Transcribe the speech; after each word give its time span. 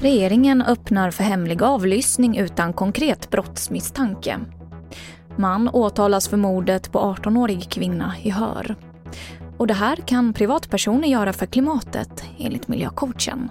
Regeringen 0.00 0.62
öppnar 0.62 1.10
för 1.10 1.24
hemlig 1.24 1.62
avlyssning 1.62 2.38
utan 2.38 2.72
konkret 2.72 3.30
brottsmisstanke. 3.30 4.38
Man 5.36 5.68
åtalas 5.68 6.28
för 6.28 6.36
mordet 6.36 6.92
på 6.92 6.98
18-årig 6.98 7.70
kvinna 7.70 8.14
i 8.22 8.30
Hör. 8.30 8.74
Och 9.56 9.66
det 9.66 9.74
här 9.74 9.96
kan 9.96 10.32
privatpersoner 10.32 11.08
göra 11.08 11.32
för 11.32 11.46
klimatet, 11.46 12.24
enligt 12.38 12.68
miljöcoachen. 12.68 13.48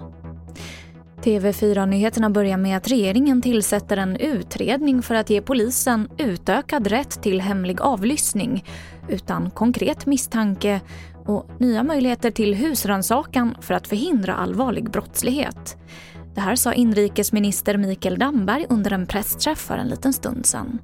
TV4-nyheterna 1.24 2.30
börjar 2.30 2.56
med 2.56 2.76
att 2.76 2.90
regeringen 2.90 3.42
tillsätter 3.42 3.96
en 3.96 4.16
utredning 4.16 5.02
för 5.02 5.14
att 5.14 5.30
ge 5.30 5.40
polisen 5.40 6.08
utökad 6.18 6.86
rätt 6.86 7.22
till 7.22 7.40
hemlig 7.40 7.80
avlyssning 7.80 8.64
utan 9.08 9.50
konkret 9.50 10.06
misstanke 10.06 10.80
och 11.26 11.50
nya 11.58 11.82
möjligheter 11.82 12.30
till 12.30 12.54
husrannsakan 12.54 13.56
för 13.60 13.74
att 13.74 13.86
förhindra 13.86 14.34
allvarlig 14.34 14.90
brottslighet. 14.90 15.76
Det 16.34 16.40
här 16.40 16.56
sa 16.56 16.72
inrikesminister 16.72 17.76
Mikael 17.76 18.18
Damberg 18.18 18.66
under 18.68 18.92
en 18.92 19.06
pressträff 19.06 19.58
för 19.58 19.78
en 19.78 19.88
liten 19.88 20.12
stund 20.12 20.46
sedan. 20.46 20.78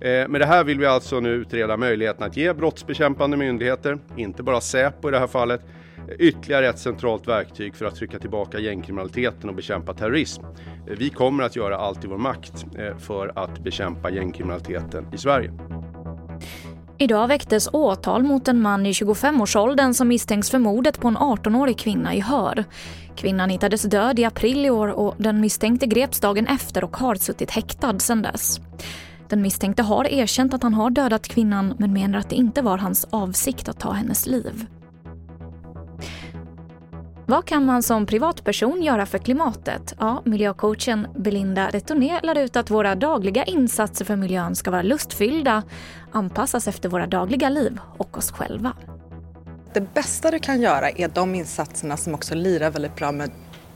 Eh, 0.00 0.28
med 0.28 0.40
det 0.40 0.46
här 0.46 0.64
vill 0.64 0.78
vi 0.78 0.86
alltså 0.86 1.20
nu 1.20 1.28
utreda 1.28 1.76
möjligheten 1.76 2.26
att 2.26 2.36
ge 2.36 2.52
brottsbekämpande 2.52 3.36
myndigheter, 3.36 3.98
inte 4.16 4.42
bara 4.42 4.60
Säpo 4.60 5.08
i 5.08 5.12
det 5.12 5.18
här 5.18 5.26
fallet, 5.26 5.60
ytterligare 6.18 6.68
ett 6.68 6.78
centralt 6.78 7.28
verktyg 7.28 7.76
för 7.76 7.84
att 7.84 7.94
trycka 7.94 8.18
tillbaka 8.18 8.58
gängkriminaliteten 8.58 9.48
och 9.48 9.56
bekämpa 9.56 9.94
terrorism. 9.94 10.42
Eh, 10.42 10.96
vi 10.98 11.10
kommer 11.10 11.44
att 11.44 11.56
göra 11.56 11.76
allt 11.76 12.04
i 12.04 12.06
vår 12.06 12.18
makt 12.18 12.64
eh, 12.78 12.98
för 12.98 13.32
att 13.36 13.58
bekämpa 13.58 14.10
gängkriminaliteten 14.10 15.06
i 15.14 15.18
Sverige. 15.18 15.52
Idag 16.98 17.28
väcktes 17.28 17.68
åtal 17.72 18.22
mot 18.22 18.48
en 18.48 18.60
man 18.60 18.86
i 18.86 18.92
25-årsåldern 18.92 19.94
som 19.94 20.08
misstänks 20.08 20.50
för 20.50 20.58
mordet 20.58 21.00
på 21.00 21.08
en 21.08 21.18
18-årig 21.18 21.78
kvinna 21.78 22.14
i 22.14 22.20
Hör. 22.20 22.64
Kvinnan 23.16 23.50
hittades 23.50 23.82
död 23.82 24.18
i 24.18 24.24
april 24.24 24.64
i 24.64 24.70
år 24.70 24.88
och 24.88 25.14
den 25.18 25.40
misstänkte 25.40 25.86
greps 25.86 26.20
dagen 26.20 26.46
efter 26.46 26.84
och 26.84 26.96
har 26.96 27.14
suttit 27.14 27.50
häktad 27.50 27.98
sedan 27.98 28.22
dess. 28.22 28.60
Den 29.28 29.42
misstänkte 29.42 29.82
har 29.82 30.04
erkänt 30.04 30.54
att 30.54 30.62
han 30.62 30.74
har 30.74 30.90
dödat 30.90 31.28
kvinnan 31.28 31.74
men 31.78 31.92
menar 31.92 32.18
att 32.18 32.30
det 32.30 32.36
inte 32.36 32.62
var 32.62 32.78
hans 32.78 33.06
avsikt 33.10 33.68
att 33.68 33.80
ta 33.80 33.92
hennes 33.92 34.26
liv. 34.26 34.66
Vad 37.26 37.44
kan 37.44 37.66
man 37.66 37.82
som 37.82 38.06
privatperson 38.06 38.82
göra 38.82 39.06
för 39.06 39.18
klimatet? 39.18 39.94
Ja, 39.98 40.22
miljöcoachen 40.24 41.08
Belinda 41.16 41.70
Retourné 41.70 42.20
lär 42.22 42.38
ut 42.38 42.56
att 42.56 42.70
våra 42.70 42.94
dagliga 42.94 43.44
insatser 43.44 44.04
för 44.04 44.16
miljön 44.16 44.54
ska 44.54 44.70
vara 44.70 44.82
lustfyllda, 44.82 45.62
anpassas 46.12 46.68
efter 46.68 46.88
våra 46.88 47.06
dagliga 47.06 47.48
liv 47.48 47.78
och 47.96 48.18
oss 48.18 48.32
själva. 48.32 48.72
Det 49.74 49.94
bästa 49.94 50.30
du 50.30 50.38
kan 50.38 50.60
göra 50.60 50.90
är 50.90 51.08
de 51.08 51.34
insatserna 51.34 51.96
som 51.96 52.14
också 52.14 52.34
lirar 52.34 52.70
väldigt 52.70 52.96
bra 52.96 53.12
med 53.12 53.30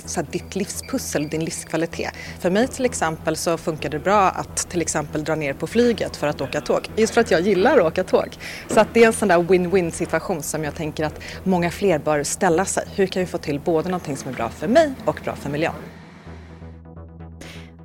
så 0.07 0.21
här, 0.21 0.29
ditt 0.31 0.57
livspussel, 0.57 1.29
din 1.29 1.45
livskvalitet. 1.45 2.11
För 2.39 2.51
mig 2.51 2.69
till 2.69 2.85
exempel 2.85 3.37
så 3.37 3.59
funkar 3.59 3.89
det 3.91 3.99
bra 3.99 4.29
att 4.29 4.57
till 4.57 4.81
exempel 4.81 5.25
dra 5.25 5.35
ner 5.35 5.53
på 5.53 5.67
flyget 5.67 6.17
för 6.17 6.27
att 6.27 6.41
åka 6.41 6.61
tåg. 6.61 6.89
Just 6.97 7.15
för 7.15 7.21
att 7.21 7.31
jag 7.31 7.41
gillar 7.41 7.79
att 7.79 7.85
åka 7.85 8.05
tåg. 8.05 8.29
Så 8.69 8.81
att 8.81 8.89
det 8.95 9.03
är 9.03 9.07
en 9.07 9.13
sån 9.13 9.29
där 9.29 9.39
win-win 9.39 9.91
situation 9.91 10.43
som 10.43 10.65
jag 10.65 10.75
tänker 10.75 11.05
att 11.05 11.21
många 11.45 11.71
fler 11.71 11.99
bör 11.99 12.23
ställa 12.23 12.65
sig. 12.65 12.85
Hur 12.95 13.07
kan 13.07 13.21
vi 13.21 13.27
få 13.27 13.39
till 13.39 13.61
både 13.61 13.89
någonting 13.89 14.17
som 14.17 14.31
är 14.31 14.35
bra 14.35 14.49
för 14.49 14.69
mig 14.69 14.93
och 15.05 15.21
bra 15.25 15.37
för 15.37 15.51
miljön? 15.51 15.73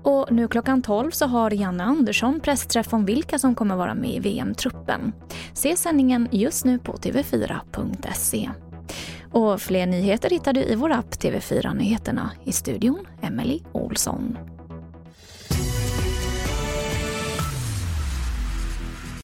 Och 0.03 0.31
nu 0.31 0.47
klockan 0.47 0.81
12 0.81 1.11
så 1.11 1.25
har 1.25 1.51
Janne 1.51 1.83
Andersson 1.83 2.39
pressträff 2.39 2.93
om 2.93 3.05
vilka 3.05 3.39
som 3.39 3.55
kommer 3.55 3.75
vara 3.75 3.93
med 3.93 4.11
i 4.11 4.19
VM-truppen. 4.19 5.13
Se 5.53 5.75
sändningen 5.75 6.27
just 6.31 6.65
nu 6.65 6.79
på 6.79 6.93
tv4.se. 6.93 8.49
Och 9.31 9.61
fler 9.61 9.85
nyheter 9.85 10.29
hittar 10.29 10.53
du 10.53 10.61
i 10.61 10.75
vår 10.75 10.91
app 10.91 11.15
TV4 11.15 11.73
Nyheterna. 11.73 12.31
I 12.43 12.51
studion, 12.51 13.07
Emily 13.21 13.61
Olsson. 13.71 14.37